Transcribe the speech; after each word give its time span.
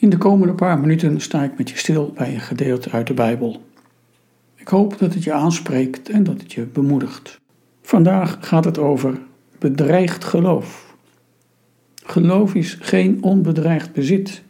In 0.00 0.10
de 0.10 0.18
komende 0.18 0.54
paar 0.54 0.78
minuten 0.78 1.20
sta 1.20 1.42
ik 1.42 1.58
met 1.58 1.70
je 1.70 1.76
stil 1.76 2.12
bij 2.14 2.34
een 2.34 2.40
gedeelte 2.40 2.90
uit 2.90 3.06
de 3.06 3.14
Bijbel. 3.14 3.62
Ik 4.54 4.68
hoop 4.68 4.98
dat 4.98 5.14
het 5.14 5.24
je 5.24 5.32
aanspreekt 5.32 6.08
en 6.08 6.24
dat 6.24 6.40
het 6.40 6.52
je 6.52 6.66
bemoedigt. 6.66 7.40
Vandaag 7.82 8.38
gaat 8.40 8.64
het 8.64 8.78
over 8.78 9.18
bedreigd 9.58 10.24
geloof. 10.24 10.96
Geloof 12.04 12.54
is 12.54 12.76
geen 12.80 13.22
onbedreigd 13.22 13.92
bezit. 13.92 14.42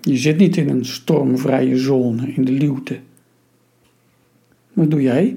Je 0.00 0.16
zit 0.16 0.36
niet 0.36 0.56
in 0.56 0.68
een 0.68 0.84
stormvrije 0.84 1.78
zone 1.78 2.32
in 2.32 2.44
de 2.44 2.52
luwte. 2.52 3.00
Wat 4.72 4.90
doe 4.90 5.02
jij 5.02 5.36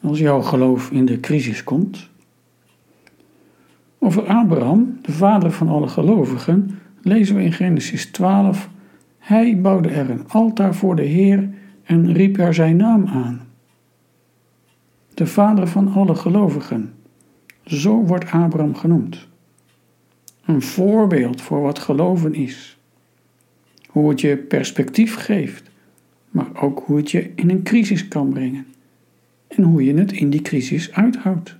als 0.00 0.18
jouw 0.18 0.40
geloof 0.40 0.90
in 0.90 1.04
de 1.04 1.20
crisis 1.20 1.64
komt? 1.64 2.08
Over 3.98 4.26
Abraham, 4.26 4.98
de 5.02 5.12
vader 5.12 5.52
van 5.52 5.68
alle 5.68 5.88
gelovigen, 5.88 6.78
lezen 7.02 7.36
we 7.36 7.42
in 7.42 7.52
Genesis 7.52 8.06
12: 8.06 8.70
Hij 9.18 9.60
bouwde 9.60 9.88
er 9.88 10.10
een 10.10 10.28
altaar 10.28 10.74
voor 10.74 10.96
de 10.96 11.02
Heer 11.02 11.48
en 11.84 12.12
riep 12.12 12.38
er 12.38 12.54
zijn 12.54 12.76
naam 12.76 13.06
aan. 13.06 13.48
De 15.14 15.26
vader 15.26 15.68
van 15.68 15.92
alle 15.92 16.14
gelovigen. 16.14 16.94
Zo 17.64 18.04
wordt 18.04 18.30
Abraham 18.30 18.74
genoemd. 18.74 19.28
Een 20.44 20.62
voorbeeld 20.62 21.42
voor 21.42 21.60
wat 21.60 21.78
geloven 21.78 22.34
is. 22.34 22.78
Hoe 23.88 24.08
het 24.08 24.20
je 24.20 24.36
perspectief 24.36 25.14
geeft, 25.14 25.70
maar 26.30 26.62
ook 26.62 26.82
hoe 26.86 26.96
het 26.96 27.10
je 27.10 27.32
in 27.34 27.50
een 27.50 27.62
crisis 27.62 28.08
kan 28.08 28.28
brengen. 28.28 28.66
En 29.48 29.62
hoe 29.62 29.84
je 29.84 29.94
het 29.94 30.12
in 30.12 30.30
die 30.30 30.42
crisis 30.42 30.92
uithoudt. 30.92 31.56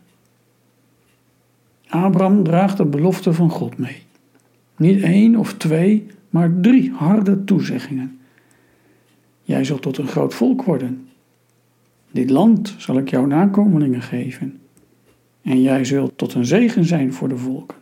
Abraham 1.89 2.43
draagt 2.45 2.77
de 2.77 2.85
belofte 2.85 3.33
van 3.33 3.51
God 3.51 3.79
mee. 3.79 4.03
Niet 4.81 5.03
één 5.03 5.37
of 5.37 5.55
twee, 5.55 6.07
maar 6.31 6.61
drie 6.61 6.93
harde 6.93 7.45
toezeggingen. 7.45 8.19
Jij 9.43 9.65
zult 9.65 9.83
tot 9.83 9.99
een 9.99 10.07
groot 10.07 10.35
volk 10.35 10.63
worden. 10.63 11.09
Dit 12.11 12.31
land 12.31 12.75
zal 12.79 12.99
ik 12.99 13.11
jouw 13.11 13.27
nakomelingen 13.27 14.03
geven. 14.03 14.59
En 15.43 15.63
jij 15.63 15.85
zult 15.85 16.19
tot 16.19 16.35
een 16.35 16.45
zegen 16.45 16.85
zijn 16.85 17.13
voor 17.13 17.29
de 17.29 17.37
volken. 17.37 17.77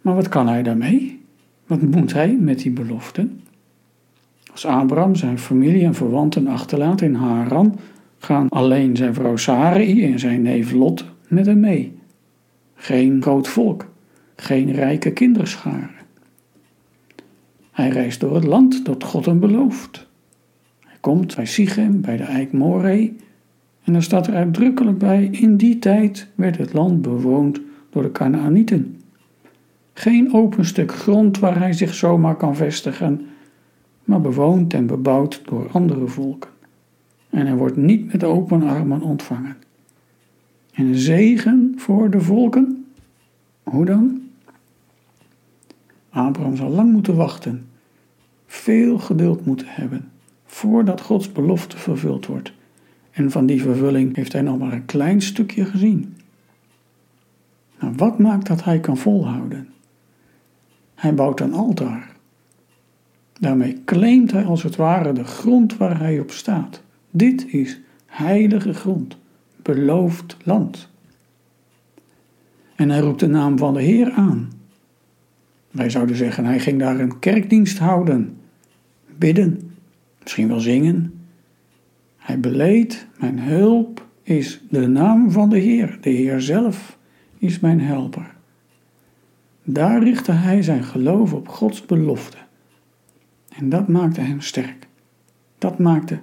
Maar 0.00 0.14
wat 0.14 0.28
kan 0.28 0.48
hij 0.48 0.62
daarmee? 0.62 1.20
Wat 1.66 1.82
moet 1.82 2.12
hij 2.12 2.36
met 2.40 2.58
die 2.58 2.72
beloften? 2.72 3.40
Als 4.52 4.66
Abraham 4.66 5.14
zijn 5.14 5.38
familie 5.38 5.84
en 5.84 5.94
verwanten 5.94 6.46
achterlaat 6.46 7.00
in 7.00 7.14
Haran, 7.14 7.78
gaan 8.18 8.48
alleen 8.48 8.96
zijn 8.96 9.14
vrouw 9.14 9.36
Sarai 9.36 10.12
en 10.12 10.18
zijn 10.18 10.42
neef 10.42 10.72
Lot 10.72 11.04
met 11.28 11.46
hem 11.46 11.60
mee. 11.60 11.96
Geen 12.74 13.22
groot 13.22 13.48
volk, 13.48 13.87
geen 14.40 14.72
rijke 14.72 15.10
kinderscharen. 15.10 15.90
Hij 17.72 17.88
reist 17.88 18.20
door 18.20 18.34
het 18.34 18.44
land 18.44 18.84
dat 18.84 19.04
God 19.04 19.24
hem 19.26 19.40
belooft. 19.40 20.06
Hij 20.80 20.96
komt 21.00 21.36
bij 21.36 21.46
Sichem, 21.46 22.00
bij 22.00 22.16
de 22.16 22.22
eik 22.22 22.52
Moreh, 22.52 23.10
en 23.84 23.94
er 23.94 24.02
staat 24.02 24.26
er 24.26 24.34
uitdrukkelijk 24.34 24.98
bij: 24.98 25.28
in 25.30 25.56
die 25.56 25.78
tijd 25.78 26.28
werd 26.34 26.58
het 26.58 26.72
land 26.72 27.02
bewoond 27.02 27.60
door 27.90 28.02
de 28.02 28.12
Canaanieten. 28.12 29.00
Geen 29.92 30.32
open 30.32 30.64
stuk 30.64 30.92
grond 30.92 31.38
waar 31.38 31.58
hij 31.58 31.72
zich 31.72 31.94
zomaar 31.94 32.36
kan 32.36 32.56
vestigen, 32.56 33.26
maar 34.04 34.20
bewoond 34.20 34.74
en 34.74 34.86
bebouwd 34.86 35.42
door 35.44 35.68
andere 35.72 36.06
volken. 36.06 36.50
En 37.30 37.46
hij 37.46 37.56
wordt 37.56 37.76
niet 37.76 38.12
met 38.12 38.24
open 38.24 38.62
armen 38.62 39.02
ontvangen. 39.02 39.56
En 40.72 40.94
zegen 40.94 41.72
voor 41.76 42.10
de 42.10 42.20
volken? 42.20 42.86
Hoe 43.62 43.84
dan? 43.84 44.27
Abraham 46.10 46.56
zal 46.56 46.70
lang 46.70 46.92
moeten 46.92 47.16
wachten, 47.16 47.68
veel 48.46 48.98
geduld 48.98 49.46
moeten 49.46 49.66
hebben, 49.68 50.10
voordat 50.46 51.00
Gods 51.00 51.32
belofte 51.32 51.76
vervuld 51.76 52.26
wordt. 52.26 52.52
En 53.10 53.30
van 53.30 53.46
die 53.46 53.62
vervulling 53.62 54.16
heeft 54.16 54.32
hij 54.32 54.42
nog 54.42 54.58
maar 54.58 54.72
een 54.72 54.84
klein 54.84 55.22
stukje 55.22 55.64
gezien. 55.64 56.16
Maar 57.80 57.94
wat 57.94 58.18
maakt 58.18 58.46
dat 58.46 58.64
hij 58.64 58.80
kan 58.80 58.96
volhouden? 58.96 59.68
Hij 60.94 61.14
bouwt 61.14 61.40
een 61.40 61.52
altaar. 61.52 62.16
Daarmee 63.40 63.82
claimt 63.84 64.32
hij 64.32 64.44
als 64.44 64.62
het 64.62 64.76
ware 64.76 65.12
de 65.12 65.24
grond 65.24 65.76
waar 65.76 65.98
hij 65.98 66.20
op 66.20 66.30
staat. 66.30 66.82
Dit 67.10 67.46
is 67.52 67.80
heilige 68.06 68.74
grond, 68.74 69.16
beloofd 69.62 70.36
land. 70.44 70.88
En 72.74 72.90
hij 72.90 73.00
roept 73.00 73.20
de 73.20 73.26
naam 73.26 73.58
van 73.58 73.74
de 73.74 73.82
Heer 73.82 74.10
aan. 74.10 74.57
Wij 75.70 75.90
zouden 75.90 76.16
zeggen, 76.16 76.44
hij 76.44 76.60
ging 76.60 76.78
daar 76.78 77.00
een 77.00 77.18
kerkdienst 77.18 77.78
houden, 77.78 78.36
bidden, 79.18 79.72
misschien 80.22 80.48
wel 80.48 80.60
zingen. 80.60 81.12
Hij 82.16 82.40
beleed, 82.40 83.06
mijn 83.18 83.38
hulp 83.38 84.06
is 84.22 84.62
de 84.70 84.86
naam 84.86 85.30
van 85.30 85.50
de 85.50 85.58
Heer, 85.58 85.98
de 86.00 86.10
Heer 86.10 86.40
zelf 86.40 86.98
is 87.38 87.60
mijn 87.60 87.80
helper. 87.80 88.34
Daar 89.64 90.02
richtte 90.02 90.32
hij 90.32 90.62
zijn 90.62 90.84
geloof 90.84 91.32
op 91.32 91.48
Gods 91.48 91.86
belofte. 91.86 92.36
En 93.48 93.68
dat 93.68 93.88
maakte 93.88 94.20
hem 94.20 94.40
sterk. 94.40 94.88
Dat 95.58 95.78
maakte 95.78 96.20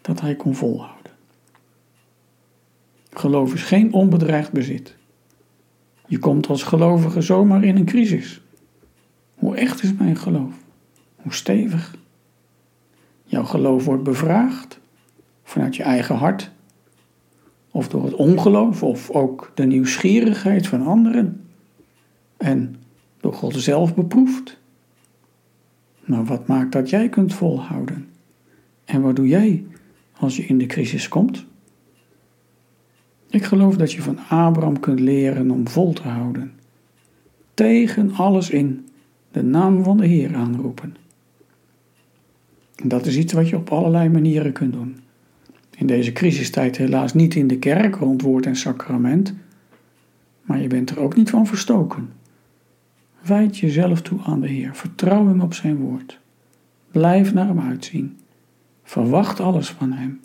dat 0.00 0.20
hij 0.20 0.34
kon 0.34 0.54
volhouden. 0.54 1.12
Geloof 3.10 3.54
is 3.54 3.62
geen 3.62 3.92
onbedreigd 3.92 4.52
bezit. 4.52 4.96
Je 6.06 6.18
komt 6.18 6.48
als 6.48 6.62
gelovige 6.62 7.20
zomaar 7.20 7.64
in 7.64 7.76
een 7.76 7.84
crisis. 7.84 8.43
Hoe 9.44 9.56
echt 9.56 9.82
is 9.82 9.94
mijn 9.94 10.16
geloof? 10.16 10.54
Hoe 11.16 11.34
stevig? 11.34 11.96
Jouw 13.24 13.44
geloof 13.44 13.84
wordt 13.84 14.02
bevraagd 14.02 14.80
vanuit 15.42 15.76
je 15.76 15.82
eigen 15.82 16.16
hart, 16.16 16.50
of 17.70 17.88
door 17.88 18.04
het 18.04 18.14
ongeloof, 18.14 18.82
of 18.82 19.10
ook 19.10 19.52
de 19.54 19.64
nieuwsgierigheid 19.64 20.66
van 20.66 20.82
anderen, 20.82 21.44
en 22.36 22.76
door 23.20 23.32
God 23.32 23.56
zelf 23.56 23.94
beproefd. 23.94 24.58
Maar 26.04 26.24
wat 26.24 26.46
maakt 26.46 26.72
dat 26.72 26.90
jij 26.90 27.08
kunt 27.08 27.34
volhouden? 27.34 28.08
En 28.84 29.00
wat 29.00 29.16
doe 29.16 29.28
jij 29.28 29.66
als 30.16 30.36
je 30.36 30.46
in 30.46 30.58
de 30.58 30.66
crisis 30.66 31.08
komt? 31.08 31.44
Ik 33.30 33.44
geloof 33.44 33.76
dat 33.76 33.92
je 33.92 34.02
van 34.02 34.18
Abraham 34.18 34.80
kunt 34.80 35.00
leren 35.00 35.50
om 35.50 35.68
vol 35.68 35.92
te 35.92 36.08
houden. 36.08 36.52
Tegen 37.54 38.12
alles 38.12 38.50
in 38.50 38.83
de 39.34 39.42
naam 39.42 39.84
van 39.84 39.96
de 39.96 40.06
Heer 40.06 40.34
aanroepen. 40.34 40.96
En 42.74 42.88
dat 42.88 43.06
is 43.06 43.16
iets 43.16 43.32
wat 43.32 43.48
je 43.48 43.56
op 43.56 43.70
allerlei 43.70 44.08
manieren 44.08 44.52
kunt 44.52 44.72
doen. 44.72 44.96
In 45.76 45.86
deze 45.86 46.12
crisistijd 46.12 46.76
helaas 46.76 47.14
niet 47.14 47.34
in 47.34 47.46
de 47.46 47.58
kerk 47.58 47.94
rond 47.94 48.22
woord 48.22 48.46
en 48.46 48.56
sacrament, 48.56 49.34
maar 50.42 50.60
je 50.60 50.66
bent 50.66 50.90
er 50.90 51.00
ook 51.00 51.16
niet 51.16 51.30
van 51.30 51.46
verstoken. 51.46 52.08
Wijd 53.20 53.58
jezelf 53.58 54.02
toe 54.02 54.20
aan 54.22 54.40
de 54.40 54.48
Heer, 54.48 54.74
vertrouw 54.74 55.26
Hem 55.26 55.40
op 55.40 55.54
Zijn 55.54 55.76
woord. 55.76 56.18
Blijf 56.90 57.34
naar 57.34 57.46
Hem 57.46 57.60
uitzien. 57.60 58.16
Verwacht 58.82 59.40
alles 59.40 59.70
van 59.70 59.92
Hem. 59.92 60.20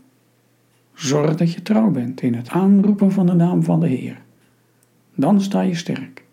Zorg 0.93 1.35
dat 1.35 1.53
je 1.53 1.61
trouw 1.61 1.91
bent 1.91 2.21
in 2.21 2.33
het 2.33 2.49
aanroepen 2.49 3.11
van 3.11 3.25
de 3.25 3.33
naam 3.33 3.63
van 3.63 3.79
de 3.79 3.87
Heer. 3.87 4.21
Dan 5.15 5.41
sta 5.41 5.61
je 5.61 5.75
sterk. 5.75 6.23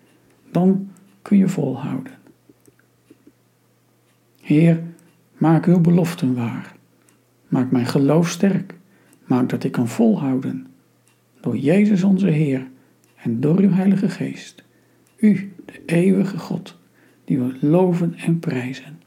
Dan 0.51 0.89
kun 1.23 1.39
je 1.39 1.49
volhouden. 1.49 2.13
Heer, 4.47 4.83
maak 5.37 5.67
uw 5.67 5.81
beloften 5.81 6.35
waar. 6.35 6.75
Maak 7.49 7.71
mijn 7.71 7.87
geloof 7.87 8.29
sterk. 8.29 8.75
Maak 9.25 9.49
dat 9.49 9.65
ik 9.65 9.73
kan 9.73 9.89
volhouden. 9.89 10.67
Door 11.41 11.57
Jezus 11.57 12.03
onze 12.03 12.29
Heer 12.29 12.69
en 13.17 13.41
door 13.41 13.59
uw 13.59 13.71
Heilige 13.71 14.09
Geest. 14.09 14.65
U, 15.17 15.53
de 15.65 15.83
eeuwige 15.87 16.39
God, 16.39 16.79
die 17.25 17.39
we 17.39 17.57
loven 17.61 18.15
en 18.15 18.39
prijzen. 18.39 19.01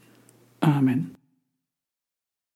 Amen. 0.58 1.14